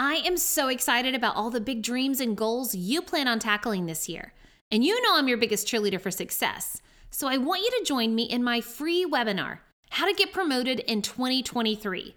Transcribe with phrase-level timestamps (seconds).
[0.00, 3.86] I am so excited about all the big dreams and goals you plan on tackling
[3.86, 4.32] this year.
[4.70, 6.80] And you know I'm your biggest cheerleader for success.
[7.10, 9.58] So I want you to join me in my free webinar,
[9.90, 12.14] How to Get Promoted in 2023.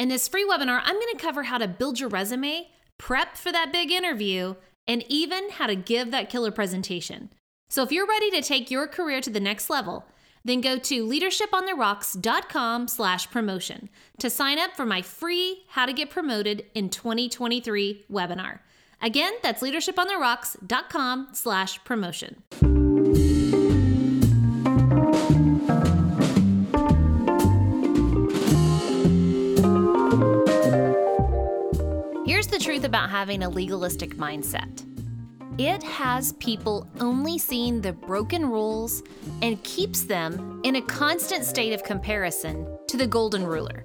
[0.00, 3.52] In this free webinar, I'm going to cover how to build your resume, prep for
[3.52, 4.56] that big interview,
[4.88, 7.30] and even how to give that killer presentation.
[7.68, 10.04] So if you're ready to take your career to the next level,
[10.44, 16.10] then go to leadershipontherocks.com slash promotion to sign up for my free How to Get
[16.10, 18.60] Promoted in 2023 webinar.
[19.02, 22.42] Again, that's leadershipontherocks.com slash promotion.
[32.26, 34.89] Here's the truth about having a legalistic mindset.
[35.58, 39.02] It has people only seeing the broken rules
[39.42, 43.84] and keeps them in a constant state of comparison to the golden ruler.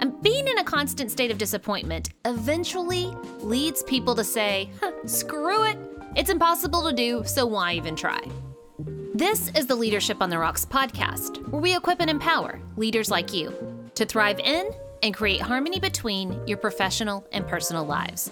[0.00, 5.64] And being in a constant state of disappointment eventually leads people to say, huh, screw
[5.64, 5.78] it,
[6.16, 8.20] it's impossible to do, so why even try?
[9.12, 13.34] This is the Leadership on the Rocks podcast, where we equip and empower leaders like
[13.34, 13.52] you
[13.94, 14.70] to thrive in
[15.02, 18.30] and create harmony between your professional and personal lives.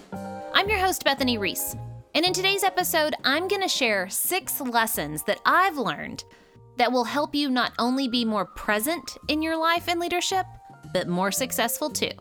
[0.53, 1.75] I'm your host, Bethany Rees,
[2.19, 6.25] and in today's episode, I'm going to share six lessons that I've learned
[6.75, 10.45] that will help you not only be more present in your life and leadership,
[10.91, 12.11] but more successful too.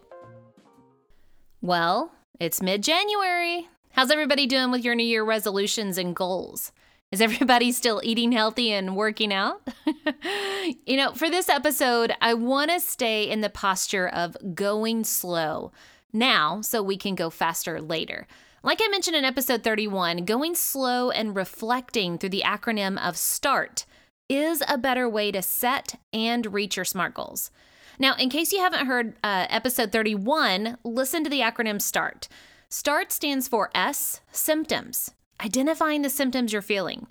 [1.62, 3.66] Well, it's mid January.
[3.90, 6.70] How's everybody doing with your New Year resolutions and goals?
[7.10, 9.68] Is everybody still eating healthy and working out?
[10.86, 15.72] you know, for this episode, I want to stay in the posture of going slow
[16.12, 18.28] now so we can go faster later.
[18.62, 23.84] Like I mentioned in episode 31, going slow and reflecting through the acronym of START
[24.28, 27.52] is a better way to set and reach your SMART goals.
[28.00, 32.26] Now, in case you haven't heard uh, episode 31, listen to the acronym START.
[32.68, 37.06] START stands for S, symptoms, identifying the symptoms you're feeling.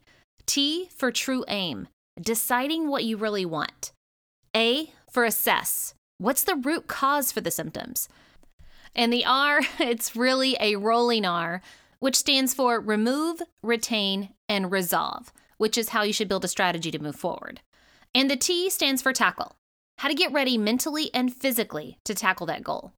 [0.45, 1.88] T for true aim,
[2.20, 3.94] deciding what you really want.
[4.53, 8.09] A for assess, what's the root cause for the symptoms?
[8.97, 11.62] And the R, it's really a rolling R,
[12.00, 16.91] which stands for remove, retain, and resolve, which is how you should build a strategy
[16.91, 17.62] to move forward.
[18.13, 19.56] And the T stands for tackle,
[20.00, 22.94] how to get ready mentally and physically to tackle that goal.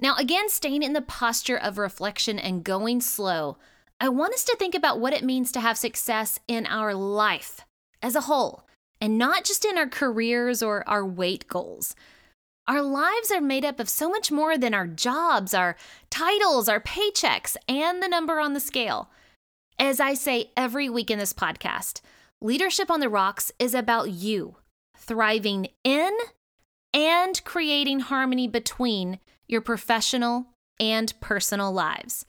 [0.00, 3.56] Now, again, staying in the posture of reflection and going slow,
[4.00, 7.60] I want us to think about what it means to have success in our life
[8.02, 8.66] as a whole,
[9.00, 11.94] and not just in our careers or our weight goals.
[12.68, 15.76] Our lives are made up of so much more than our jobs, our
[16.10, 19.10] titles, our paychecks, and the number on the scale.
[19.78, 22.00] As I say every week in this podcast,
[22.40, 24.56] Leadership on the Rocks is about you
[24.96, 26.10] thriving in
[26.92, 29.18] and creating harmony between
[29.48, 30.46] your professional
[30.80, 32.26] and personal lives.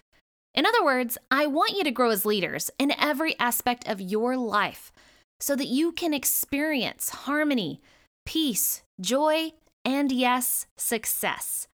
[0.53, 4.37] In other words, I want you to grow as leaders in every aspect of your
[4.37, 4.91] life
[5.39, 7.81] so that you can experience harmony,
[8.25, 9.53] peace, joy,
[9.85, 11.67] and yes, success.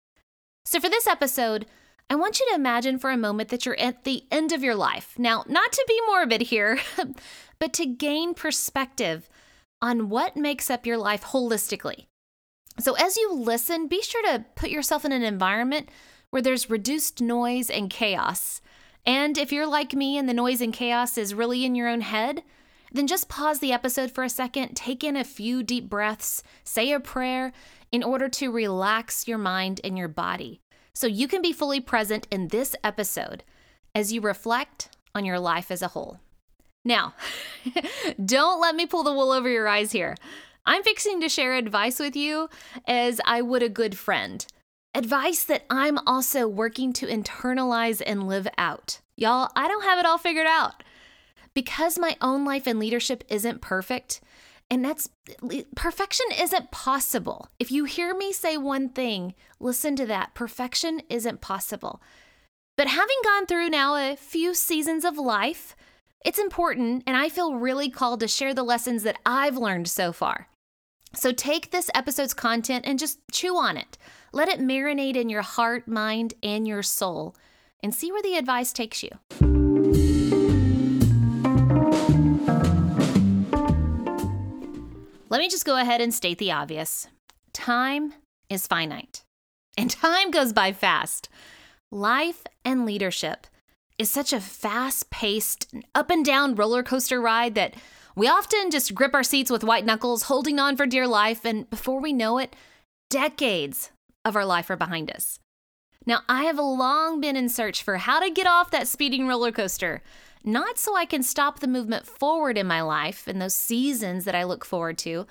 [0.66, 1.66] So, for this episode,
[2.10, 4.76] I want you to imagine for a moment that you're at the end of your
[4.76, 5.14] life.
[5.18, 6.80] Now, not to be morbid here,
[7.60, 9.30] but to gain perspective
[9.82, 12.08] on what makes up your life holistically.
[12.80, 15.90] So, as you listen, be sure to put yourself in an environment
[16.30, 18.62] where there's reduced noise and chaos.
[19.06, 22.02] And if you're like me and the noise and chaos is really in your own
[22.02, 22.44] head,
[22.92, 26.92] then just pause the episode for a second, take in a few deep breaths, say
[26.92, 27.52] a prayer,
[27.92, 30.62] in order to relax your mind and your body
[30.94, 33.44] so you can be fully present in this episode
[33.96, 36.20] as you reflect on your life as a whole.
[36.84, 37.14] Now,
[38.26, 40.16] don't let me pull the wool over your eyes here.
[40.66, 42.50] I'm fixing to share advice with you
[42.88, 44.46] as I would a good friend.
[44.94, 49.00] Advice that I'm also working to internalize and live out.
[49.16, 50.84] Y'all, I don't have it all figured out.
[51.60, 54.22] Because my own life and leadership isn't perfect,
[54.72, 55.10] and that's
[55.76, 57.50] perfection isn't possible.
[57.60, 60.34] If you hear me say one thing, listen to that.
[60.34, 62.02] Perfection isn't possible.
[62.78, 65.76] But having gone through now a few seasons of life,
[66.24, 70.14] it's important, and I feel really called to share the lessons that I've learned so
[70.14, 70.48] far.
[71.14, 73.98] So take this episode's content and just chew on it.
[74.32, 77.36] Let it marinate in your heart, mind, and your soul,
[77.84, 79.59] and see where the advice takes you.
[85.30, 87.08] Let me just go ahead and state the obvious
[87.54, 88.14] time
[88.50, 89.22] is finite,
[89.78, 91.30] and time goes by fast.
[91.92, 93.46] Life and leadership
[94.00, 97.76] is such a fast paced, up and down roller coaster ride that
[98.16, 101.70] we often just grip our seats with white knuckles, holding on for dear life, and
[101.70, 102.56] before we know it,
[103.12, 103.92] decades
[104.26, 105.38] of our life are behind us.
[106.08, 109.52] Now, I have long been in search for how to get off that speeding roller
[109.52, 110.02] coaster,
[110.44, 114.36] not so I can stop the movement forward in my life and those seasons that
[114.36, 115.28] I look forward to,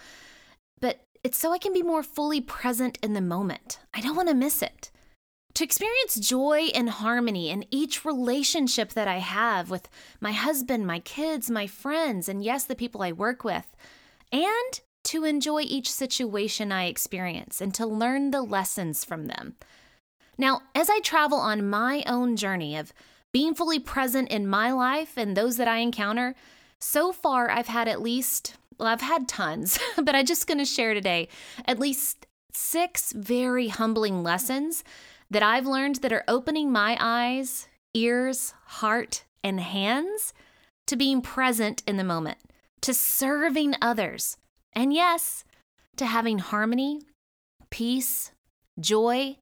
[0.80, 3.78] but it's so I can be more fully present in the moment.
[3.94, 4.90] I don't want to miss it.
[5.54, 9.88] To experience joy and harmony in each relationship that I have with
[10.20, 13.66] my husband, my kids, my friends, and yes, the people I work with.
[14.30, 19.56] And to enjoy each situation I experience and to learn the lessons from them.
[20.36, 22.92] Now, as I travel on my own journey of
[23.32, 26.34] being fully present in my life and those that I encounter,
[26.80, 30.64] so far I've had at least, well, I've had tons, but I'm just going to
[30.64, 31.28] share today
[31.66, 34.82] at least six very humbling lessons
[35.30, 40.32] that I've learned that are opening my eyes, ears, heart, and hands
[40.86, 42.38] to being present in the moment,
[42.80, 44.38] to serving others,
[44.72, 45.44] and yes,
[45.96, 47.02] to having harmony,
[47.70, 48.32] peace,
[48.80, 49.36] joy,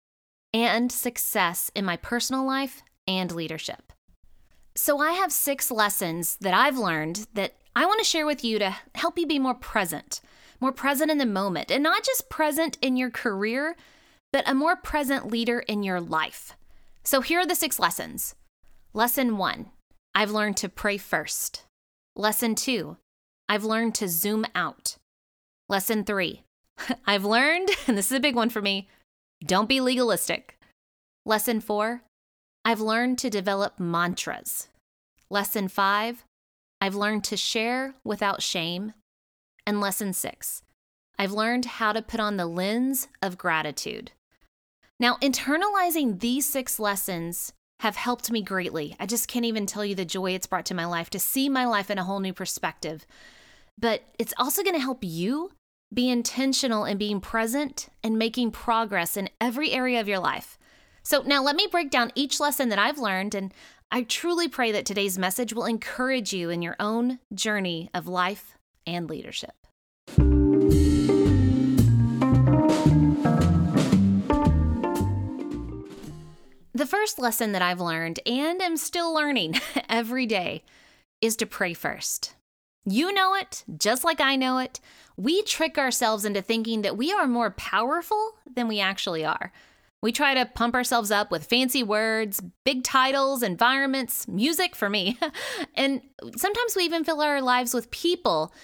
[0.53, 3.93] and success in my personal life and leadership.
[4.75, 8.59] So, I have six lessons that I've learned that I want to share with you
[8.59, 10.21] to help you be more present,
[10.61, 13.77] more present in the moment, and not just present in your career,
[14.33, 16.57] but a more present leader in your life.
[17.05, 18.35] So, here are the six lessons.
[18.93, 19.71] Lesson one
[20.15, 21.65] I've learned to pray first.
[22.15, 22.97] Lesson two
[23.49, 24.97] I've learned to zoom out.
[25.69, 26.43] Lesson three
[27.07, 28.89] I've learned, and this is a big one for me,
[29.45, 30.59] don't be legalistic.
[31.25, 32.03] Lesson four
[32.67, 34.67] I've learned to develop mantras.
[35.31, 36.25] Lesson five
[36.81, 38.93] I've learned to share without shame.
[39.65, 40.65] And lesson six
[41.17, 44.11] I've learned how to put on the lens of gratitude.
[44.99, 48.97] Now, internalizing these six lessons have helped me greatly.
[48.99, 51.49] I just can't even tell you the joy it's brought to my life to see
[51.49, 53.07] my life in a whole new perspective.
[53.79, 55.53] But it's also going to help you
[55.95, 60.56] be intentional in being present and making progress in every area of your life.
[61.07, 63.55] So, now let me break down each lesson that I've learned, and
[63.93, 68.59] I truly pray that today's message will encourage you in your own journey of life
[68.89, 69.53] and leadership.
[76.75, 80.65] The first lesson that I've learned and am still learning every day
[81.21, 82.35] is to pray first.
[82.85, 84.81] You know it, just like I know it.
[85.17, 89.53] We trick ourselves into thinking that we are more powerful than we actually are.
[90.07, 95.19] We try to pump ourselves up with fancy words, big titles, environments, music for me.
[95.75, 96.01] and
[96.37, 98.55] sometimes we even fill our lives with people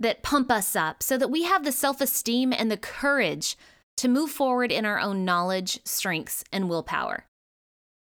[0.00, 3.56] that pump us up so that we have the self esteem and the courage
[3.98, 7.24] to move forward in our own knowledge, strengths, and willpower.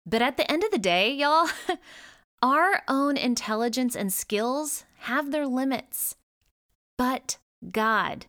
[0.05, 1.50] But at the end of the day, y'all,
[2.43, 6.17] our own intelligence and skills have their limits.
[6.99, 7.38] But
[7.70, 8.26] God.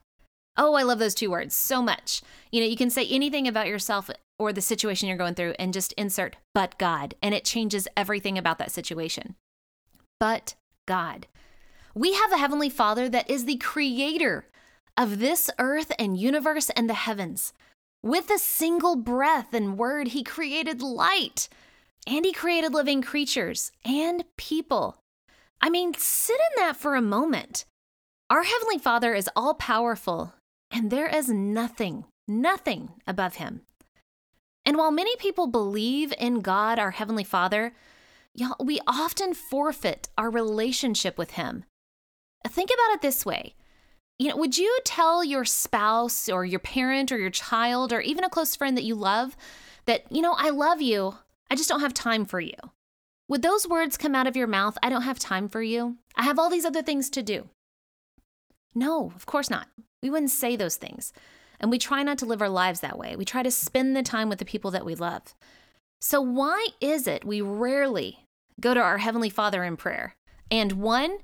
[0.56, 2.22] Oh, I love those two words so much.
[2.52, 5.74] You know, you can say anything about yourself or the situation you're going through and
[5.74, 9.36] just insert but God, and it changes everything about that situation.
[10.20, 10.56] But
[10.88, 11.28] God.
[11.96, 14.48] We have a Heavenly Father that is the creator
[14.98, 17.54] of this earth and universe and the heavens.
[18.02, 21.48] With a single breath and word, He created light
[22.06, 24.98] and He created living creatures and people.
[25.62, 27.66] I mean, sit in that for a moment.
[28.30, 30.34] Our Heavenly Father is all powerful,
[30.72, 33.62] and there is nothing, nothing above Him.
[34.66, 37.74] And while many people believe in God, our Heavenly Father,
[38.34, 41.66] y'all, we often forfeit our relationship with Him.
[42.48, 43.56] Think about it this way
[44.20, 48.24] you know, would you tell your spouse or your parent or your child or even
[48.24, 49.36] a close friend that you love
[49.86, 51.16] that, you know, I love you,
[51.50, 52.56] I just don't have time for you?
[53.28, 55.98] Would those words come out of your mouth, I don't have time for you?
[56.16, 57.50] I have all these other things to do.
[58.76, 59.68] No, of course not.
[60.02, 61.12] We wouldn't say those things.
[61.64, 63.16] And we try not to live our lives that way.
[63.16, 65.34] We try to spend the time with the people that we love.
[66.02, 68.26] So, why is it we rarely
[68.60, 70.14] go to our Heavenly Father in prayer?
[70.52, 71.20] And one,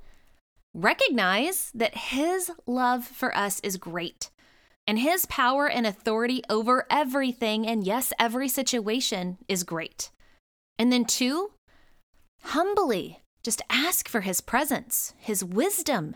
[0.74, 4.30] recognize that His love for us is great
[4.88, 10.10] and His power and authority over everything, and yes, every situation is great.
[10.80, 11.52] And then two,
[12.44, 16.16] humbly just ask for His presence, His wisdom,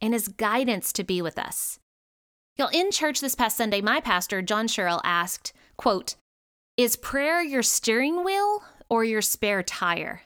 [0.00, 1.80] and His guidance to be with us.
[2.56, 6.14] Y'all, in church this past Sunday, my pastor, John Sherrill, asked, quote,
[6.76, 10.22] Is prayer your steering wheel or your spare tire?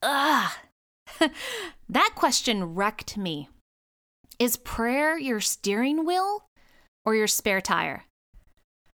[0.00, 0.52] Ugh,
[1.88, 3.48] that question wrecked me.
[4.38, 6.44] Is prayer your steering wheel
[7.04, 8.04] or your spare tire?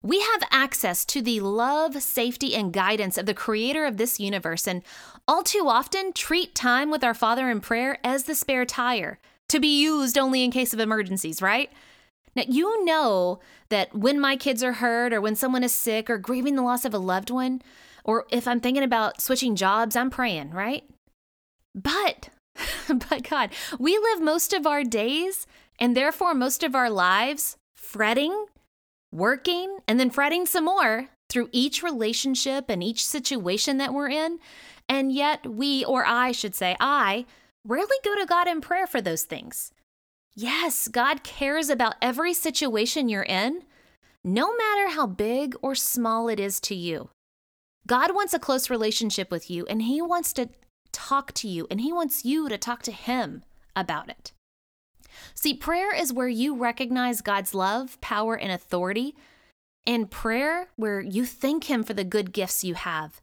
[0.03, 4.67] We have access to the love, safety, and guidance of the creator of this universe,
[4.67, 4.81] and
[5.25, 9.60] all too often treat time with our Father in prayer as the spare tire to
[9.62, 11.72] be used only in case of emergencies, right?
[12.36, 16.18] Now, you know that when my kids are hurt or when someone is sick or
[16.18, 17.62] grieving the loss of a loved one,
[18.04, 20.84] Or if I'm thinking about switching jobs, I'm praying, right?
[21.76, 22.30] But,
[22.88, 25.46] but God, we live most of our days
[25.80, 28.46] and therefore most of our lives fretting,
[29.12, 34.40] working, and then fretting some more through each relationship and each situation that we're in.
[34.90, 37.26] And yet, we, or I should say, I,
[37.66, 39.72] rarely go to God in prayer for those things.
[40.36, 43.64] Yes, God cares about every situation you're in,
[44.24, 47.10] no matter how big or small it is to you.
[47.88, 50.50] God wants a close relationship with you, and He wants to
[50.92, 53.44] talk to you, and He wants you to talk to Him
[53.76, 54.32] about it.
[55.34, 59.16] See, prayer is where you recognize God's love, power, and authority.
[59.86, 63.20] And prayer, where you thank Him for the good gifts you have.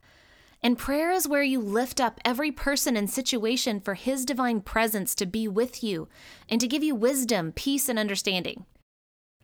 [0.63, 5.15] And prayer is where you lift up every person and situation for His divine presence
[5.15, 6.09] to be with you
[6.49, 8.67] and to give you wisdom, peace, and understanding.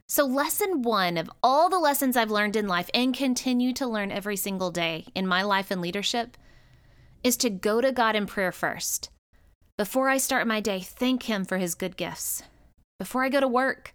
[0.08, 4.10] So, lesson one of all the lessons I've learned in life and continue to learn
[4.10, 6.36] every single day in my life and leadership
[7.22, 9.10] is to go to God in prayer first.
[9.78, 12.42] Before I start my day, thank Him for His good gifts.
[12.98, 13.93] Before I go to work,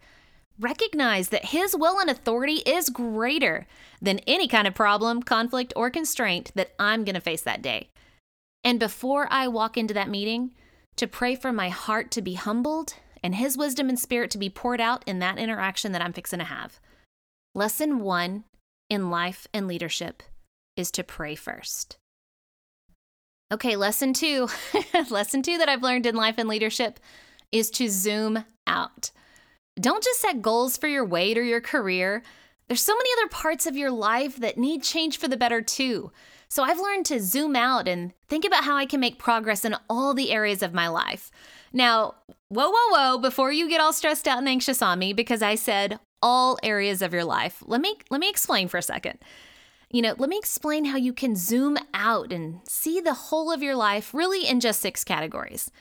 [0.59, 3.65] recognize that His will and authority is greater
[4.01, 7.89] than any kind of problem, conflict, or constraint that I'm going to face that day.
[8.63, 10.53] And before I walk into that meeting,
[10.97, 14.49] to pray for my heart to be humbled and His wisdom and spirit to be
[14.49, 16.79] poured out in that interaction that I'm fixing to have.
[17.55, 18.43] Lesson one
[18.89, 20.23] in life and leadership
[20.75, 21.97] is to pray first.
[23.51, 24.47] Okay, lesson two.
[25.09, 26.99] lesson two that I've learned in life and leadership
[27.51, 29.11] is to zoom out.
[29.79, 32.23] Don't just set goals for your weight or your career.
[32.67, 36.11] There's so many other parts of your life that need change for the better, too.
[36.49, 39.75] So I've learned to zoom out and think about how I can make progress in
[39.89, 41.29] all the areas of my life.
[41.71, 42.15] Now,
[42.49, 45.53] whoa, whoa, whoa, before you get all stressed out and anxious on me because I
[45.55, 49.19] said all areas of your life, let me let me explain for a second.
[49.91, 53.63] You know, let me explain how you can zoom out and see the whole of
[53.63, 55.71] your life really in just six categories.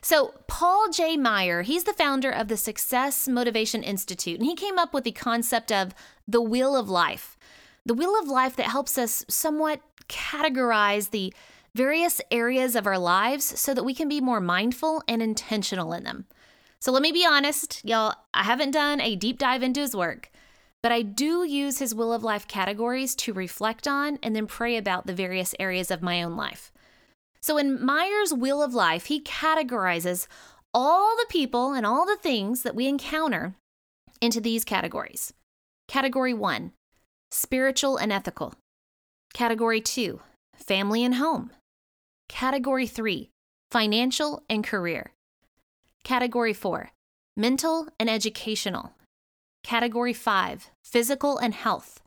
[0.00, 1.16] So, Paul J.
[1.16, 5.12] Meyer, he's the founder of the Success Motivation Institute, and he came up with the
[5.12, 5.94] concept of
[6.26, 7.36] the wheel of life.
[7.84, 11.32] The wheel of life that helps us somewhat categorize the
[11.74, 16.04] various areas of our lives so that we can be more mindful and intentional in
[16.04, 16.26] them.
[16.80, 20.30] So let me be honest, y'all, I haven't done a deep dive into his work,
[20.80, 24.76] but I do use his Wheel of Life categories to reflect on and then pray
[24.76, 26.72] about the various areas of my own life.
[27.40, 30.26] So in Meyer's Wheel of Life, he categorizes
[30.74, 33.54] all the people and all the things that we encounter
[34.20, 35.32] into these categories.
[35.86, 36.72] Category one,
[37.30, 38.54] spiritual and ethical.
[39.32, 40.20] Category two,
[40.56, 41.50] family and home.
[42.28, 43.30] Category 3
[43.70, 45.12] Financial and Career.
[46.04, 46.90] Category 4
[47.36, 48.92] Mental and Educational.
[49.64, 52.00] Category 5 Physical and Health.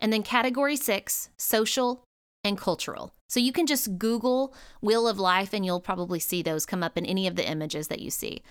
[0.00, 2.04] And then Category 6 Social
[2.46, 3.12] and Cultural.
[3.28, 6.96] So you can just Google Wheel of Life and you'll probably see those come up
[6.96, 8.42] in any of the images that you see.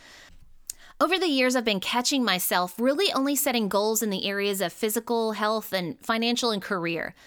[0.99, 4.71] Over the years, I've been catching myself really only setting goals in the areas of
[4.71, 7.15] physical, health, and financial and career.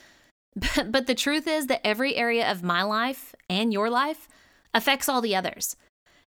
[0.74, 4.26] But, but the truth is that every area of my life and your life
[4.74, 5.76] affects all the others.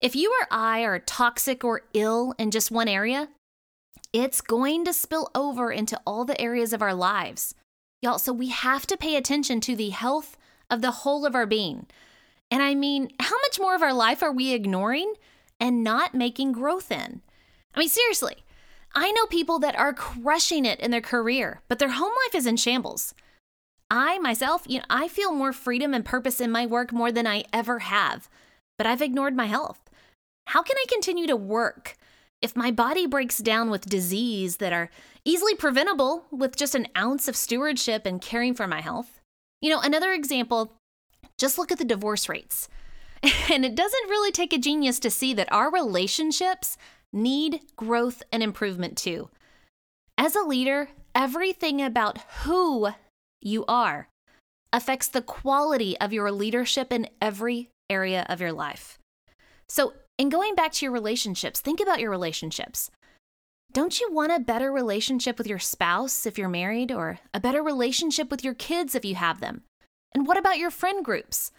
[0.01, 3.29] If you or I are toxic or ill in just one area,
[4.11, 7.55] it's going to spill over into all the areas of our lives.
[8.01, 10.37] Y'all, so we have to pay attention to the health
[10.69, 11.87] of the whole of our being.
[12.51, 15.15] And I mean, how much more of our life are we ignoring
[15.59, 17.21] and not making growth in?
[17.73, 18.43] I mean, seriously,
[18.93, 22.45] I know people that are crushing it in their career, but their home life is
[22.45, 23.13] in shambles.
[23.89, 27.25] I myself, you know, I feel more freedom and purpose in my work more than
[27.25, 28.29] I ever have,
[28.77, 29.79] but I've ignored my health.
[30.47, 31.97] How can I continue to work
[32.41, 34.89] if my body breaks down with disease that are
[35.25, 39.19] easily preventable with just an ounce of stewardship and caring for my health?
[39.61, 40.73] You know, another example,
[41.37, 42.69] just look at the divorce rates.
[43.51, 46.77] And it doesn't really take a genius to see that our relationships
[47.11, 49.29] need growth and improvement too.
[50.17, 52.89] As a leader, everything about who
[53.41, 54.09] you are
[54.71, 58.99] affects the quality of your leadership in every area of your life.
[59.69, 62.89] So, in going back to your relationships, think about your relationships.
[63.71, 67.61] Don't you want a better relationship with your spouse if you're married, or a better
[67.61, 69.63] relationship with your kids if you have them?
[70.13, 71.51] And what about your friend groups?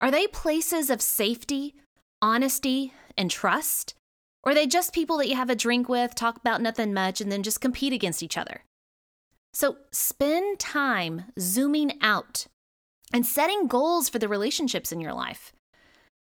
[0.00, 1.74] Are they places of safety,
[2.20, 3.94] honesty, and trust?
[4.42, 7.20] Or are they just people that you have a drink with, talk about nothing much,
[7.20, 8.64] and then just compete against each other?
[9.54, 12.46] So spend time zooming out
[13.12, 15.52] and setting goals for the relationships in your life.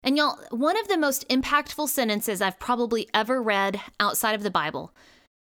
[0.05, 4.51] And y'all, one of the most impactful sentences I've probably ever read outside of the
[4.51, 4.93] Bible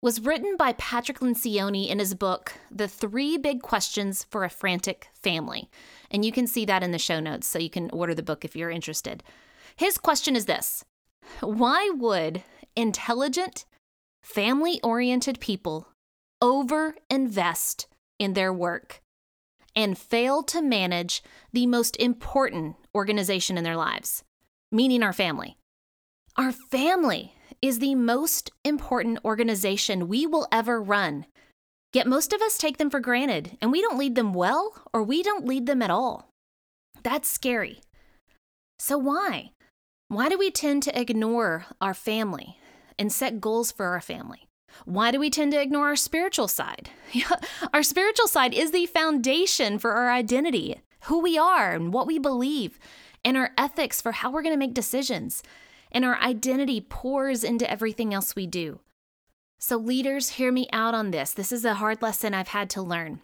[0.02, 5.08] was written by Patrick Lencioni in his book, The Three Big Questions for a Frantic
[5.14, 5.70] Family.
[6.10, 8.44] And you can see that in the show notes, so you can order the book
[8.44, 9.22] if you're interested.
[9.76, 10.84] His question is this
[11.40, 12.42] Why would
[12.76, 13.64] intelligent,
[14.22, 15.88] family oriented people
[16.42, 17.86] over invest
[18.18, 19.00] in their work
[19.74, 24.22] and fail to manage the most important organization in their lives,
[24.72, 25.56] meaning our family?
[26.36, 31.26] Our family is the most important organization we will ever run.
[31.92, 35.02] Yet most of us take them for granted, and we don't lead them well or
[35.02, 36.30] we don't lead them at all.
[37.02, 37.80] That's scary.
[38.78, 39.50] So, why?
[40.08, 42.58] Why do we tend to ignore our family
[42.98, 44.48] and set goals for our family?
[44.84, 46.90] Why do we tend to ignore our spiritual side?
[47.74, 52.18] our spiritual side is the foundation for our identity, who we are and what we
[52.18, 52.78] believe,
[53.24, 55.42] and our ethics for how we're going to make decisions.
[55.92, 58.80] And our identity pours into everything else we do.
[59.58, 61.34] So, leaders, hear me out on this.
[61.34, 63.20] This is a hard lesson I've had to learn.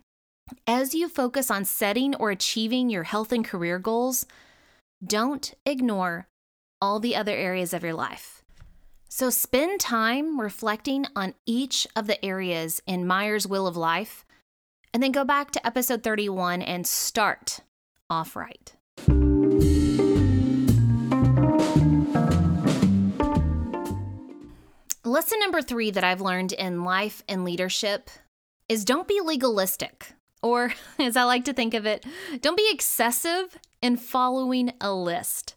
[0.67, 4.27] As you focus on setting or achieving your health and career goals,
[5.05, 6.29] don't ignore
[6.81, 8.43] all the other areas of your life.
[9.09, 14.27] So, spend time reflecting on each of the areas in Meyer's Wheel of Life,
[14.93, 17.61] and then go back to episode 31 and start
[18.11, 18.76] off right.
[25.17, 28.11] Lesson number three that I've learned in life and leadership
[28.69, 32.05] is don't be legalistic, or as I like to think of it,
[32.43, 35.55] don't be excessive in following a list.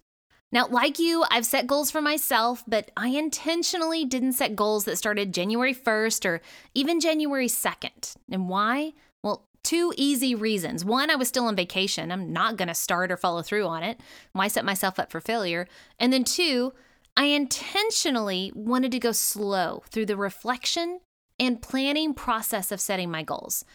[0.49, 4.97] Now, like you, I've set goals for myself, but I intentionally didn't set goals that
[4.97, 6.41] started January 1st or
[6.73, 8.15] even January 2nd.
[8.31, 8.93] And why?
[9.23, 10.85] Well, two easy reasons.
[10.85, 12.13] One, I was still on vacation.
[12.13, 13.99] I'm not going to start or follow through on it.
[14.31, 15.67] Why set myself up for failure?
[15.99, 16.71] And then two,
[17.19, 21.01] I intentionally wanted to go slow through the reflection
[21.37, 23.65] and planning process of setting my goals.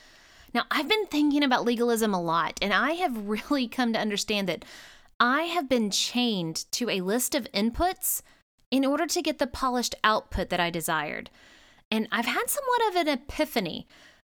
[0.54, 4.48] Now, I've been thinking about legalism a lot, and I have really come to understand
[4.48, 4.64] that
[5.20, 8.22] I have been chained to a list of inputs
[8.70, 11.28] in order to get the polished output that I desired.
[11.90, 13.87] And I've had somewhat of an epiphany.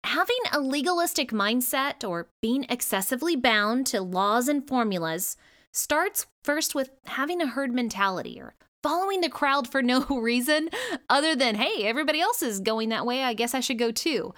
[0.03, 5.37] Having a legalistic mindset or being excessively bound to laws and formulas
[5.71, 10.69] starts first with having a herd mentality or following the crowd for no reason
[11.09, 13.23] other than, hey, everybody else is going that way.
[13.23, 14.33] I guess I should go too.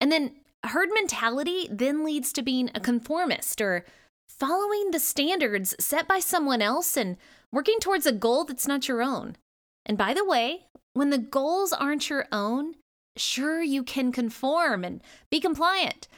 [0.00, 0.32] And then
[0.64, 3.84] herd mentality then leads to being a conformist or
[4.30, 7.18] following the standards set by someone else and
[7.52, 9.36] working towards a goal that's not your own.
[9.84, 12.76] And by the way, when the goals aren't your own,
[13.16, 16.08] sure, you can conform and be compliant,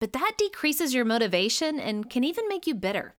[0.00, 3.14] but that decreases your motivation and can even make you bitter.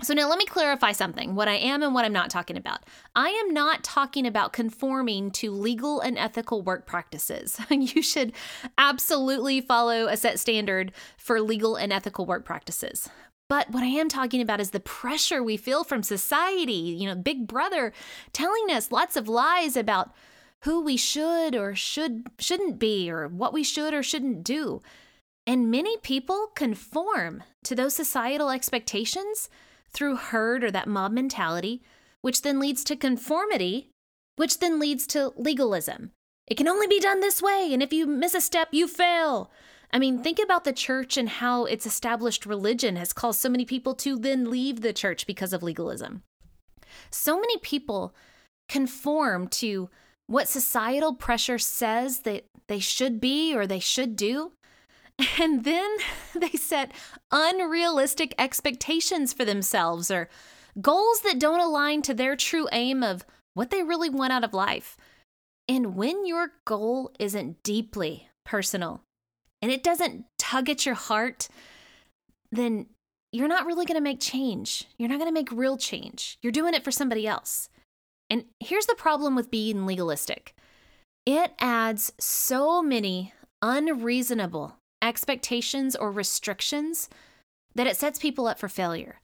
[0.00, 2.80] So now let me clarify something what I am and what I'm not talking about.
[3.14, 7.60] I am not talking about conforming to legal and ethical work practices.
[7.70, 8.32] you should
[8.78, 13.08] absolutely follow a set standard for legal and ethical work practices.
[13.48, 17.14] But what I am talking about is the pressure we feel from society, you know,
[17.14, 17.92] Big Brother
[18.32, 20.12] telling us lots of lies about
[20.62, 24.80] who we should or should shouldn't be or what we should or shouldn't do.
[25.46, 29.50] And many people conform to those societal expectations
[29.92, 31.82] through herd or that mob mentality,
[32.20, 33.90] which then leads to conformity,
[34.36, 36.12] which then leads to legalism.
[36.46, 39.50] It can only be done this way, and if you miss a step, you fail.
[39.92, 43.64] I mean, think about the church and how its established religion has caused so many
[43.64, 46.22] people to then leave the church because of legalism.
[47.10, 48.14] So many people
[48.68, 49.90] conform to
[50.26, 54.52] what societal pressure says that they should be or they should do.
[55.40, 55.96] And then
[56.34, 56.92] they set
[57.30, 60.28] unrealistic expectations for themselves or
[60.80, 64.54] goals that don't align to their true aim of what they really want out of
[64.54, 64.96] life.
[65.68, 69.02] And when your goal isn't deeply personal
[69.60, 71.48] and it doesn't tug at your heart,
[72.50, 72.86] then
[73.32, 74.84] you're not really going to make change.
[74.98, 76.38] You're not going to make real change.
[76.42, 77.68] You're doing it for somebody else.
[78.28, 80.54] And here's the problem with being legalistic
[81.24, 87.10] it adds so many unreasonable expectations, or restrictions
[87.74, 89.20] that it sets people up for failure.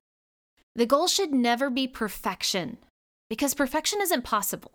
[0.74, 2.78] The goal should never be perfection
[3.30, 4.72] because perfection isn't possible.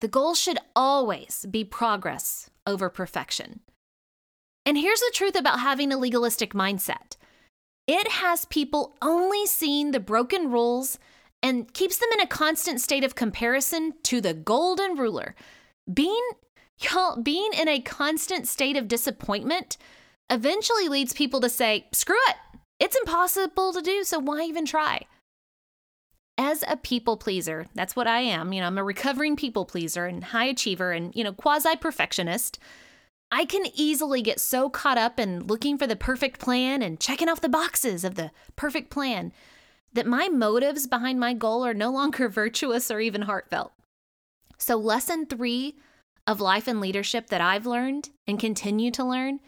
[0.00, 3.60] The goal should always be progress over perfection.
[4.64, 7.16] And here's the truth about having a legalistic mindset
[7.86, 10.98] it has people only seeing the broken rules
[11.42, 15.34] and keeps them in a constant state of comparison to the golden ruler.
[15.92, 16.28] Being,
[16.80, 19.78] y'all, being in a constant state of disappointment
[20.30, 22.36] eventually leads people to say, screw it,
[22.78, 25.02] it's impossible to do, so why even try?
[26.36, 28.52] As a people pleaser, that's what I am.
[28.52, 32.58] You know, I'm a recovering people pleaser and high achiever and, you know, quasi perfectionist.
[33.30, 37.28] I can easily get so caught up in looking for the perfect plan and checking
[37.28, 39.32] off the boxes of the perfect plan
[39.92, 43.72] that my motives behind my goal are no longer virtuous or even heartfelt.
[44.58, 45.76] So, lesson three
[46.26, 49.40] of life and leadership that I've learned and continue to learn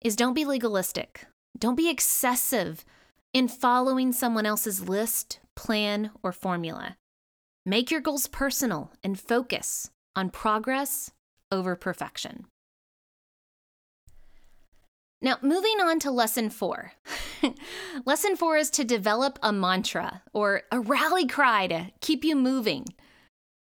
[0.00, 1.26] is don't be legalistic.
[1.58, 2.84] Don't be excessive
[3.32, 6.96] in following someone else's list, plan, or formula.
[7.64, 11.10] Make your goals personal and focus on progress
[11.50, 12.46] over perfection.
[15.22, 16.92] Now, moving on to lesson four.
[18.04, 22.86] lesson four is to develop a mantra or a rally cry to keep you moving.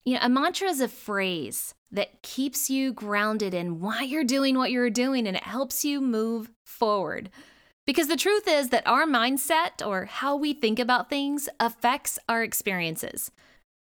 [0.04, 4.56] You know, a mantra is a phrase that keeps you grounded in why you're doing
[4.56, 7.30] what you're doing and it helps you move forward.
[7.86, 12.42] Because the truth is that our mindset or how we think about things affects our
[12.42, 13.32] experiences.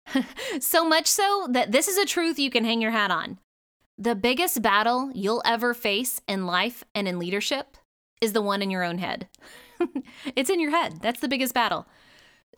[0.60, 3.38] so much so that this is a truth you can hang your hat on.
[3.96, 7.76] The biggest battle you'll ever face in life and in leadership
[8.20, 9.28] is the one in your own head.
[10.36, 11.00] it's in your head.
[11.00, 11.86] That's the biggest battle.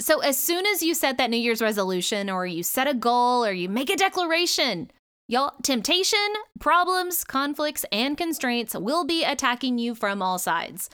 [0.01, 3.45] So, as soon as you set that New Year's resolution, or you set a goal,
[3.45, 4.91] or you make a declaration,
[5.29, 6.19] y'all, temptation,
[6.61, 10.89] problems, conflicts, and constraints will be attacking you from all sides.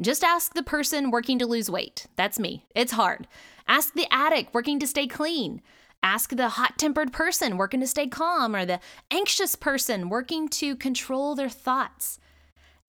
[0.00, 2.06] Just ask the person working to lose weight.
[2.16, 2.66] That's me.
[2.74, 3.28] It's hard.
[3.68, 5.62] Ask the addict working to stay clean.
[6.02, 10.76] Ask the hot tempered person working to stay calm or the anxious person working to
[10.76, 12.18] control their thoughts.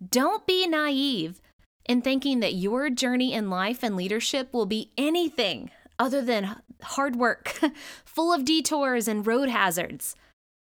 [0.10, 1.41] Don't be naive
[1.86, 7.15] in thinking that your journey in life and leadership will be anything other than hard
[7.15, 7.60] work,
[8.05, 10.15] full of detours and road hazards.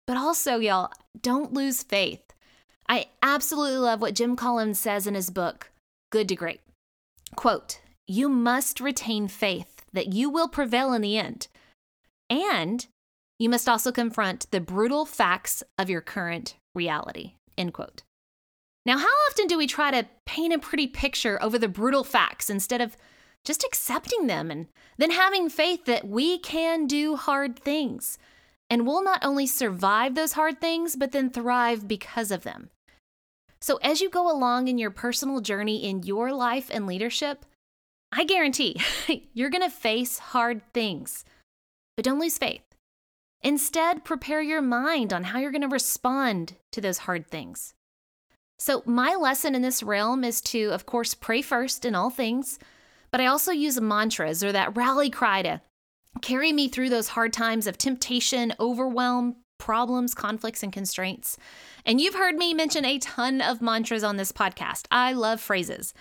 [0.07, 0.91] But also, y'all,
[1.21, 2.21] don't lose faith.
[2.89, 5.69] I absolutely love what Jim Collins says in his book,
[6.09, 6.61] Good to Great.
[7.35, 11.49] Quote, You must retain faith that you will prevail in the end.
[12.29, 12.87] And
[13.37, 17.33] you must also confront the brutal facts of your current reality.
[17.57, 18.03] End quote.
[18.85, 22.49] Now, how often do we try to paint a pretty picture over the brutal facts
[22.49, 22.95] instead of
[23.43, 24.67] just accepting them and
[24.97, 28.17] then having faith that we can do hard things
[28.69, 32.69] and we'll not only survive those hard things, but then thrive because of them?
[33.59, 37.45] So, as you go along in your personal journey in your life and leadership,
[38.11, 38.79] I guarantee
[39.33, 41.25] you're going to face hard things.
[41.95, 42.61] But don't lose faith.
[43.41, 47.73] Instead, prepare your mind on how you're going to respond to those hard things.
[48.59, 52.59] So, my lesson in this realm is to, of course, pray first in all things,
[53.11, 55.61] but I also use mantras or that rally cry to
[56.21, 61.37] carry me through those hard times of temptation, overwhelm, problems, conflicts, and constraints.
[61.85, 64.85] And you've heard me mention a ton of mantras on this podcast.
[64.91, 65.93] I love phrases.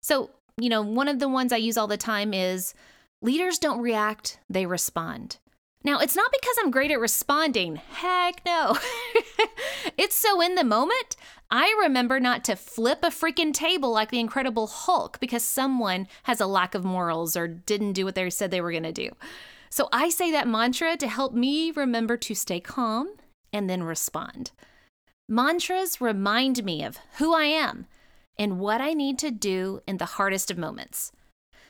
[0.00, 2.74] So, you know, one of the ones I use all the time is
[3.22, 5.38] leaders don't react, they respond.
[5.84, 7.76] Now, it's not because I'm great at responding.
[7.76, 8.78] Heck no.
[9.98, 11.16] it's so in the moment,
[11.50, 16.40] I remember not to flip a freaking table like the Incredible Hulk because someone has
[16.40, 19.10] a lack of morals or didn't do what they said they were going to do.
[19.74, 23.08] So I say that mantra to help me remember to stay calm
[23.52, 24.52] and then respond.
[25.28, 27.86] Mantras remind me of who I am
[28.38, 31.10] and what I need to do in the hardest of moments.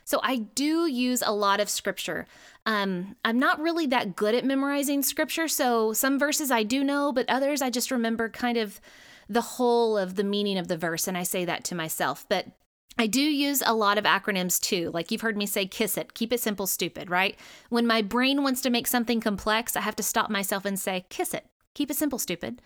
[0.05, 2.27] So I do use a lot of scripture.
[2.67, 7.11] Um, I'm not really that good at memorizing scripture, so some verses I do know,
[7.11, 8.83] but others I just remember kind of
[9.31, 12.27] the whole of the meaning of the verse, and I say that to myself.
[12.29, 12.49] But
[12.97, 14.91] I do use a lot of acronyms too.
[14.93, 17.37] Like you've heard me say, kiss it, keep it simple, stupid, right?
[17.69, 21.07] When my brain wants to make something complex, I have to stop myself and say,
[21.09, 22.63] kiss it, keep it simple, stupid.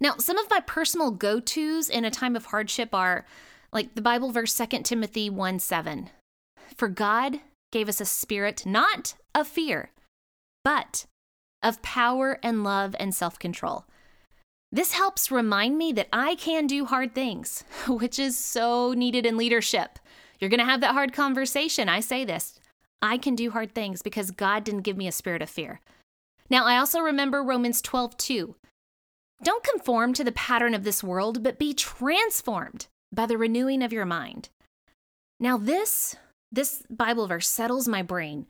[0.00, 3.24] Now, some of my personal go tos in a time of hardship are
[3.72, 6.10] like the Bible verse 2 Timothy 1 7.
[6.76, 9.90] For God gave us a spirit not of fear,
[10.64, 11.06] but
[11.62, 13.84] of power and love and self control.
[14.72, 19.36] This helps remind me that I can do hard things, which is so needed in
[19.36, 19.98] leadership.
[20.38, 21.88] You're going to have that hard conversation.
[21.88, 22.60] I say this
[23.02, 25.80] I can do hard things because God didn't give me a spirit of fear.
[26.48, 28.56] Now, I also remember Romans 12 2.
[29.42, 33.92] Don't conform to the pattern of this world, but be transformed by the renewing of
[33.92, 34.50] your mind.
[35.38, 36.16] Now, this
[36.52, 38.46] this Bible verse settles my brain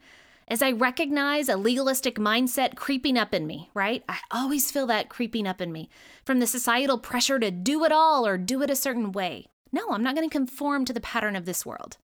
[0.51, 4.03] as I recognize a legalistic mindset creeping up in me, right?
[4.09, 5.89] I always feel that creeping up in me
[6.25, 9.47] from the societal pressure to do it all or do it a certain way.
[9.71, 11.95] No, I'm not going to conform to the pattern of this world.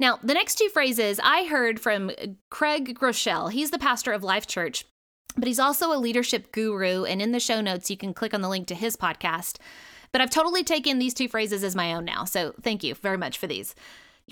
[0.00, 2.10] Now, the next two phrases I heard from
[2.50, 3.52] Craig Groeschel.
[3.52, 4.86] He's the pastor of Life Church,
[5.36, 7.04] but he's also a leadership guru.
[7.04, 9.58] And in the show notes, you can click on the link to his podcast.
[10.12, 12.24] But I've totally taken these two phrases as my own now.
[12.24, 13.74] So thank you very much for these.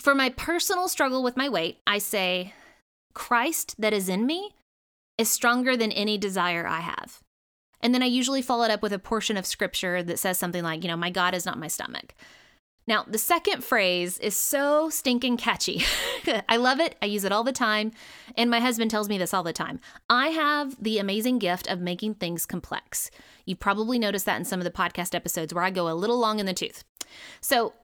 [0.01, 2.55] For my personal struggle with my weight, I say,
[3.15, 4.55] Christ that is in me
[5.17, 7.21] is stronger than any desire I have.
[7.81, 10.65] And then I usually follow it up with a portion of scripture that says something
[10.65, 12.15] like, you know, my God is not my stomach.
[12.87, 15.83] Now, the second phrase is so stinking catchy.
[16.49, 16.97] I love it.
[17.01, 17.93] I use it all the time.
[18.37, 19.81] And my husband tells me this all the time.
[20.11, 23.11] I have the amazing gift of making things complex.
[23.47, 26.19] You've probably noticed that in some of the podcast episodes where I go a little
[26.19, 26.85] long in the tooth.
[27.41, 27.75] So,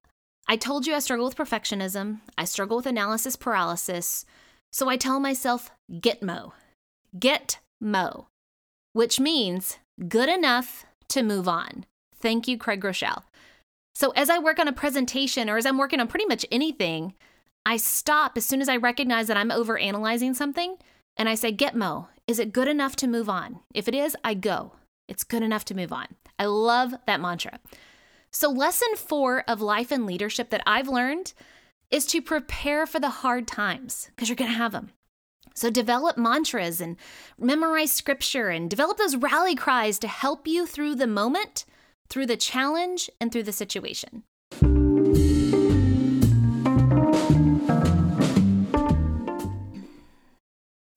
[0.49, 4.25] I told you I struggle with perfectionism, I struggle with analysis paralysis.
[4.73, 6.53] So I tell myself, get mo.
[7.19, 8.29] Get mo,
[8.93, 9.79] which means
[10.09, 11.87] good enough to move on.
[12.15, 13.25] Thank you, Craig Groeschel.
[13.95, 17.15] So as I work on a presentation or as I'm working on pretty much anything,
[17.67, 20.77] I stop as soon as I recognize that I'm over analyzing something
[21.17, 23.61] and I say, Gitmo, is it good enough to move on?
[23.75, 24.73] If it is, I go.
[25.09, 26.07] It's good enough to move on.
[26.39, 27.59] I love that mantra.
[28.31, 31.33] So, lesson four of life and leadership that I've learned
[31.91, 34.91] is to prepare for the hard times because you're going to have them.
[35.55, 36.97] So, develop mantras and
[37.39, 41.65] memorize scripture and develop those rally cries to help you through the moment
[42.09, 44.25] through the challenge and through the situation.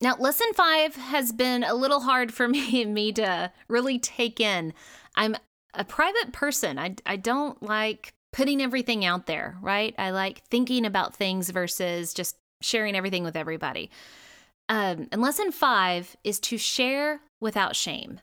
[0.00, 4.38] Now, lesson five has been a little hard for me, and me to really take
[4.38, 4.74] in.
[5.16, 5.36] I'm
[5.72, 6.78] a private person.
[6.78, 9.94] I, I don't like putting everything out there, right?
[9.96, 13.90] I like thinking about things versus just sharing everything with everybody.
[14.68, 18.20] Um, and lesson five is to share without shame.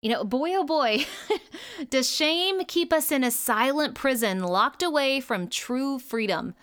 [0.00, 1.04] You know, boy, oh boy,
[1.90, 6.54] does shame keep us in a silent prison locked away from true freedom.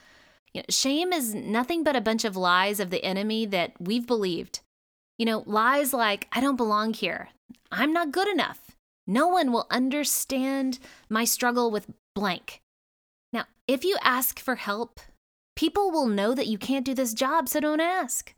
[0.51, 4.07] You know, shame is nothing but a bunch of lies of the enemy that we've
[4.07, 4.61] believed.
[5.19, 7.29] You know, lies like, I don't belong here.
[7.71, 8.71] I'm not good enough.
[9.05, 12.61] No one will understand my struggle with blank.
[13.31, 14.99] Now, if you ask for help,
[15.55, 18.33] people will know that you can't do this job, so don't ask.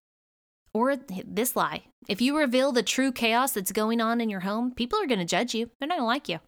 [0.73, 4.71] Or this lie if you reveal the true chaos that's going on in your home,
[4.71, 5.69] people are going to judge you.
[5.79, 6.39] They're not going to like you.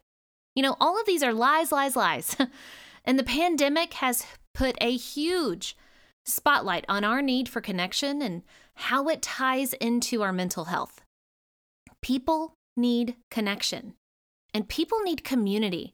[0.55, 2.35] You know, all of these are lies, lies, lies.
[3.05, 5.77] and the pandemic has put a huge
[6.25, 8.43] spotlight on our need for connection and
[8.75, 11.01] how it ties into our mental health.
[12.01, 13.93] People need connection,
[14.53, 15.93] and people need community.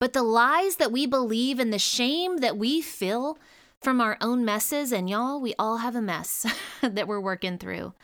[0.00, 3.38] But the lies that we believe and the shame that we feel
[3.80, 6.46] from our own messes, and y'all, we all have a mess
[6.82, 7.94] that we're working through.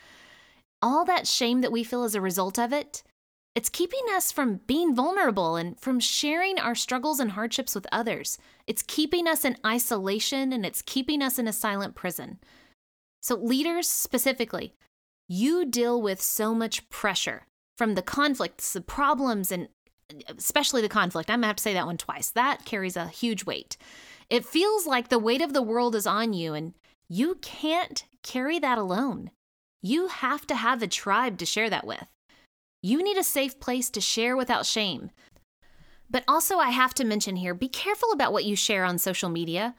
[0.81, 3.03] All that shame that we feel as a result of it,
[3.55, 8.37] it's keeping us from being vulnerable and from sharing our struggles and hardships with others.
[8.67, 12.39] It's keeping us in isolation and it's keeping us in a silent prison.
[13.21, 14.75] So, leaders specifically,
[15.29, 19.69] you deal with so much pressure from the conflicts, the problems, and
[20.37, 21.29] especially the conflict.
[21.29, 22.29] I'm gonna have to say that one twice.
[22.31, 23.77] That carries a huge weight.
[24.29, 26.73] It feels like the weight of the world is on you, and
[27.09, 29.31] you can't carry that alone.
[29.81, 32.05] You have to have a tribe to share that with.
[32.81, 35.11] You need a safe place to share without shame.
[36.09, 39.29] But also, I have to mention here be careful about what you share on social
[39.29, 39.75] media.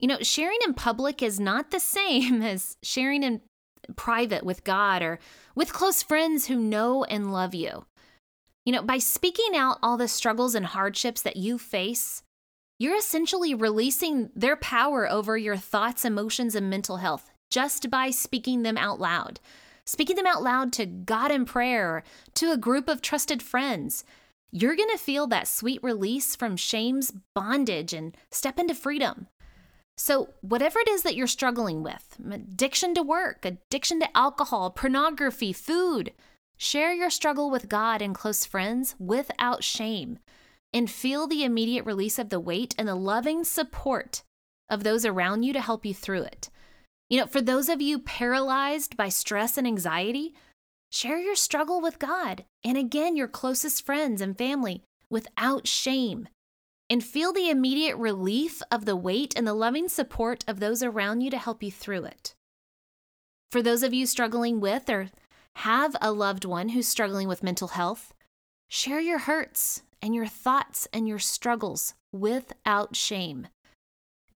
[0.00, 3.40] You know, sharing in public is not the same as sharing in
[3.96, 5.18] private with God or
[5.54, 7.84] with close friends who know and love you.
[8.64, 12.22] You know, by speaking out all the struggles and hardships that you face,
[12.78, 18.62] you're essentially releasing their power over your thoughts, emotions, and mental health just by speaking
[18.62, 19.38] them out loud.
[19.86, 22.02] Speaking them out loud to God in prayer,
[22.34, 24.04] to a group of trusted friends.
[24.50, 29.28] You're going to feel that sweet release from shame's bondage and step into freedom.
[29.96, 35.52] So, whatever it is that you're struggling with addiction to work, addiction to alcohol, pornography,
[35.52, 36.12] food
[36.64, 40.18] share your struggle with God and close friends without shame
[40.72, 44.22] and feel the immediate release of the weight and the loving support
[44.70, 46.48] of those around you to help you through it.
[47.10, 50.34] You know, for those of you paralyzed by stress and anxiety,
[50.90, 56.28] share your struggle with God and again, your closest friends and family without shame.
[56.88, 61.20] And feel the immediate relief of the weight and the loving support of those around
[61.20, 62.34] you to help you through it.
[63.52, 65.10] For those of you struggling with or
[65.56, 68.12] have a loved one who's struggling with mental health,
[68.68, 73.48] share your hurts and your thoughts and your struggles without shame.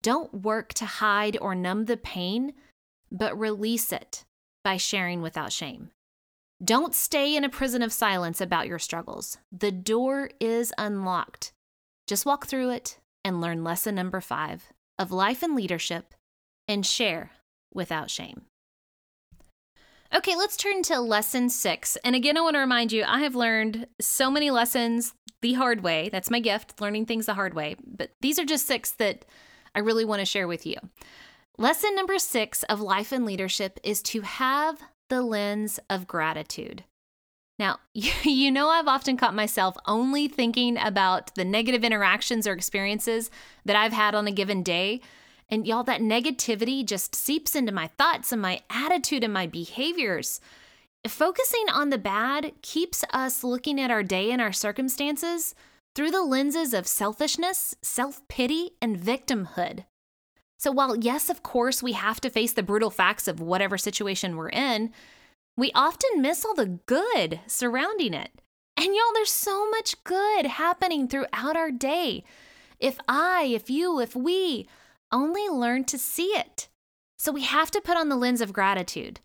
[0.03, 2.55] Don't work to hide or numb the pain,
[3.11, 4.25] but release it
[4.65, 5.91] by sharing without shame.
[6.65, 9.39] Don't stay in a prison of silence about your struggles.
[9.53, 11.53] The door is unlocked.
[12.07, 16.15] Just walk through it and learn lesson number five of life and leadership
[16.67, 17.31] and share
[17.73, 18.48] without shame.
[20.15, 21.97] Okay, let's turn to lesson six.
[22.03, 25.83] And again, I want to remind you I have learned so many lessons the hard
[25.83, 26.09] way.
[26.11, 27.77] That's my gift, learning things the hard way.
[27.87, 29.27] But these are just six that
[29.75, 30.77] I really want to share with you.
[31.59, 36.85] Lesson number six of life and leadership is to have the lens of gratitude.
[37.59, 43.31] Now, you know, I've often caught myself only thinking about the negative interactions or experiences
[43.65, 45.01] that I've had on a given day.
[45.51, 50.41] And y'all, that negativity just seeps into my thoughts and my attitude and my behaviors.
[51.07, 55.55] Focusing on the bad keeps us looking at our day and our circumstances
[55.95, 59.85] through the lenses of selfishness, self pity, and victimhood.
[60.59, 64.37] So, while yes, of course, we have to face the brutal facts of whatever situation
[64.37, 64.93] we're in,
[65.57, 68.33] we often miss all the good surrounding it.
[68.77, 72.23] And y'all, there's so much good happening throughout our day.
[72.79, 74.69] If I, if you, if we
[75.13, 76.69] only learn to see it.
[77.19, 79.21] So we have to put on the lens of gratitude.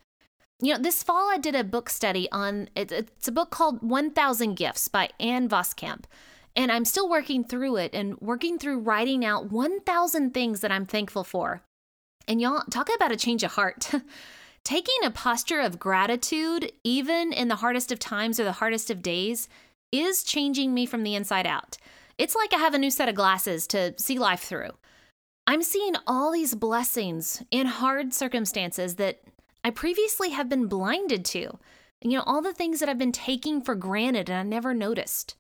[0.62, 4.56] You know, this fall I did a book study on it's a book called 1000
[4.56, 6.06] Gifts by Ann Voskamp.
[6.56, 10.86] And I'm still working through it and working through writing out 1000 things that I'm
[10.86, 11.64] thankful for.
[12.28, 13.92] And y'all, talk about a change of heart.
[14.64, 19.02] Taking a posture of gratitude, even in the hardest of times or the hardest of
[19.02, 19.50] days,
[19.92, 21.78] is changing me from the inside out.
[22.18, 24.72] It's like I have a new set of glasses to see life through.
[25.46, 29.22] I'm seeing all these blessings in hard circumstances that
[29.64, 31.58] I previously have been blinded to.
[32.02, 35.36] You know, all the things that I've been taking for granted and I never noticed.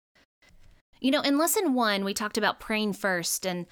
[1.00, 3.66] You know, in lesson one, we talked about praying first, and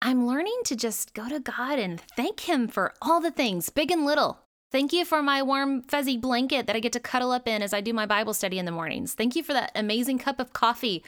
[0.00, 3.92] I'm learning to just go to God and thank Him for all the things, big
[3.92, 4.42] and little,
[4.72, 7.74] Thank you for my warm, fuzzy blanket that I get to cuddle up in as
[7.74, 9.12] I do my Bible study in the mornings.
[9.12, 11.04] Thank you for that amazing cup of coffee.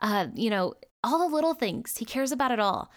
[0.00, 1.96] Uh, you know, all the little things.
[1.98, 2.90] He cares about it all.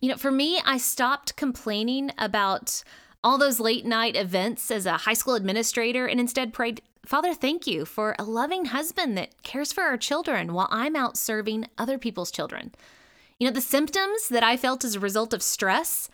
[0.00, 2.82] You know, for me, I stopped complaining about
[3.24, 7.66] all those late night events as a high school administrator and instead prayed, Father, thank
[7.66, 11.98] you for a loving husband that cares for our children while I'm out serving other
[11.98, 12.72] people's children.
[13.38, 16.08] You know, the symptoms that I felt as a result of stress,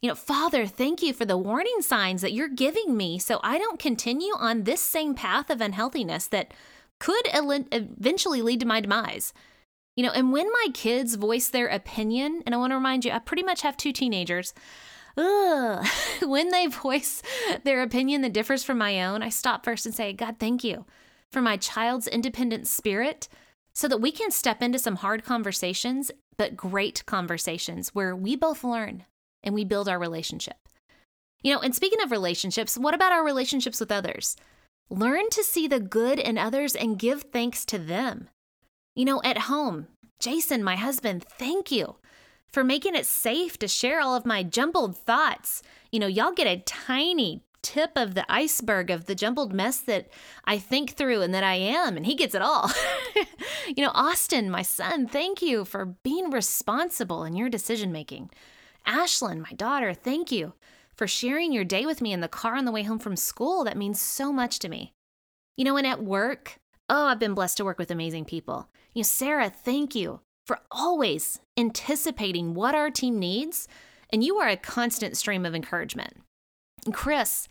[0.00, 3.58] you know, Father, thank you for the warning signs that you're giving me so I
[3.58, 6.52] don't continue on this same path of unhealthiness that
[6.98, 9.32] could eventually lead to my demise.
[9.96, 13.12] You know, and when my kids voice their opinion, and I want to remind you,
[13.12, 14.52] I pretty much have two teenagers.
[15.16, 15.86] Ugh,
[16.22, 17.22] when they voice
[17.64, 20.84] their opinion that differs from my own, I stop first and say, God, thank you
[21.32, 23.28] for my child's independent spirit
[23.74, 28.64] so that we can step into some hard conversations, but great conversations where we both
[28.64, 29.04] learn
[29.42, 30.56] and we build our relationship.
[31.42, 34.36] You know, and speaking of relationships, what about our relationships with others?
[34.90, 38.28] Learn to see the good in others and give thanks to them.
[38.96, 41.96] You know, at home, Jason, my husband, thank you
[42.50, 45.62] for making it safe to share all of my jumbled thoughts.
[45.92, 50.08] You know, y'all get a tiny tip of the iceberg of the jumbled mess that
[50.46, 52.70] I think through and that I am, and he gets it all.
[53.66, 58.30] you know, Austin, my son, thank you for being responsible in your decision making.
[58.86, 60.54] Ashlyn, my daughter, thank you
[60.94, 63.62] for sharing your day with me in the car on the way home from school.
[63.64, 64.94] That means so much to me.
[65.54, 68.68] You know, and at work, oh, I've been blessed to work with amazing people.
[68.94, 73.68] You know, Sarah, thank you for always anticipating what our team needs,
[74.10, 76.14] and you are a constant stream of encouragement.
[76.84, 77.48] And Chris,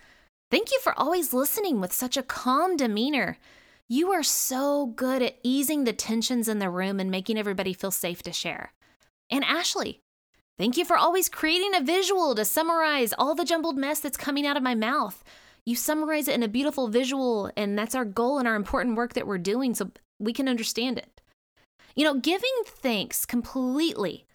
[0.50, 3.38] thank you for always listening with such a calm demeanor.
[3.90, 7.92] You are so good at easing the tensions in the room and making everybody feel
[7.92, 8.74] safe to share.
[9.30, 10.02] And Ashley,
[10.58, 14.48] Thank you for always creating a visual to summarize all the jumbled mess that's coming
[14.48, 15.22] out of my mouth.
[15.66, 19.14] You summarize it in a beautiful visual, and that's our goal and our important work
[19.14, 21.22] that we're doing so we can understand it.
[21.96, 24.26] You know, giving thanks completely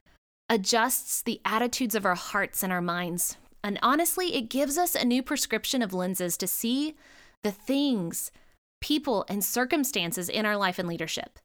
[0.48, 3.36] adjusts the attitudes of our hearts and our minds.
[3.62, 6.96] And honestly, it gives us a new prescription of lenses to see
[7.44, 8.32] the things,
[8.80, 11.38] people, and circumstances in our life and leadership.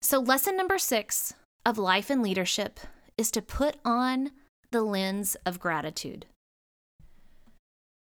[0.00, 1.34] So, lesson number six
[1.66, 2.78] of life and leadership
[3.16, 4.30] is to put on
[4.70, 6.26] the lens of gratitude.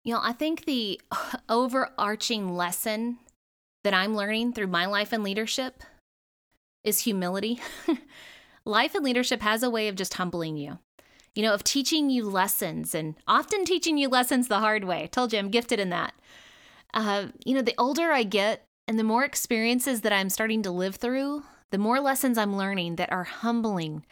[0.04, 1.00] You know, I think the
[1.48, 3.18] overarching lesson
[3.82, 5.82] that I'm learning through my life and leadership
[6.82, 7.60] is humility.
[8.64, 10.78] life and leadership has a way of just humbling you,
[11.34, 15.04] you know, of teaching you lessons and often teaching you lessons the hard way.
[15.04, 16.14] I told you I'm gifted in that.
[16.92, 20.70] Uh, you know, the older I get and the more experiences that I'm starting to
[20.70, 24.04] live through, the more lessons I'm learning that are humbling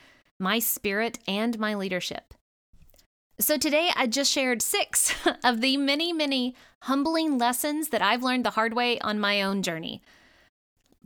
[0.42, 2.35] my spirit, and my leadership.
[3.38, 5.14] So, today I just shared six
[5.44, 9.62] of the many, many humbling lessons that I've learned the hard way on my own
[9.62, 10.02] journey.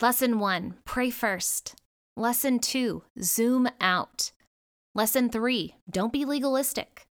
[0.00, 1.74] Lesson one pray first.
[2.16, 4.32] Lesson two zoom out.
[4.94, 7.06] Lesson three don't be legalistic.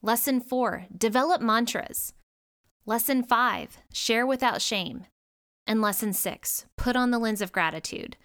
[0.00, 2.14] Lesson four develop mantras.
[2.86, 5.06] Lesson five share without shame.
[5.66, 8.16] And lesson six put on the lens of gratitude.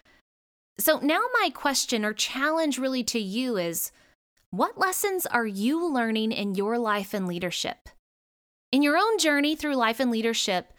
[0.80, 3.92] So now, my question or challenge really to you is
[4.52, 7.90] what lessons are you learning in your life and leadership?
[8.72, 10.74] In your own journey through life and leadership,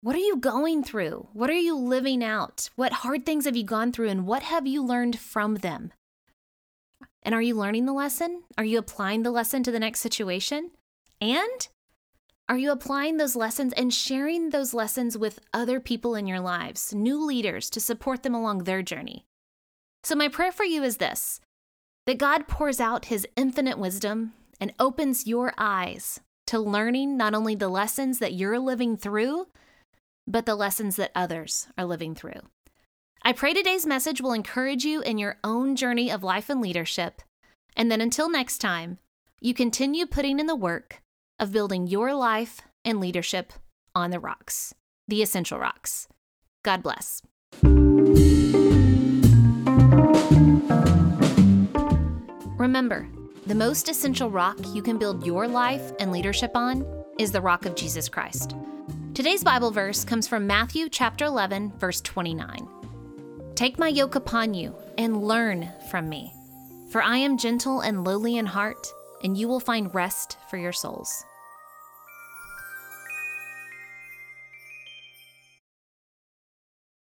[0.00, 1.28] What are you going through?
[1.32, 2.70] What are you living out?
[2.76, 5.92] What hard things have you gone through and what have you learned from them?
[7.22, 8.44] And are you learning the lesson?
[8.56, 10.70] Are you applying the lesson to the next situation?
[11.20, 11.68] And
[12.48, 16.94] are you applying those lessons and sharing those lessons with other people in your lives,
[16.94, 19.26] new leaders to support them along their journey?
[20.04, 21.40] So, my prayer for you is this
[22.06, 27.54] that God pours out his infinite wisdom and opens your eyes to learning not only
[27.54, 29.46] the lessons that you're living through,
[30.26, 32.40] but the lessons that others are living through.
[33.22, 37.22] I pray today's message will encourage you in your own journey of life and leadership.
[37.76, 38.98] And then until next time,
[39.40, 41.02] you continue putting in the work
[41.38, 43.52] of building your life and leadership
[43.94, 44.74] on the rocks,
[45.08, 46.06] the essential rocks.
[46.62, 47.22] God bless.
[52.66, 53.06] Remember,
[53.46, 56.84] the most essential rock you can build your life and leadership on
[57.16, 58.56] is the rock of Jesus Christ.
[59.14, 62.68] Today's Bible verse comes from Matthew chapter 11, verse 29.
[63.54, 66.32] Take my yoke upon you and learn from me,
[66.90, 68.84] for I am gentle and lowly in heart,
[69.22, 71.24] and you will find rest for your souls.